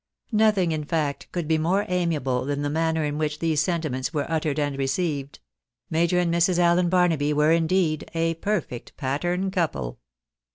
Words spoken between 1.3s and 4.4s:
could be more amiable than the manner in which these sentiments were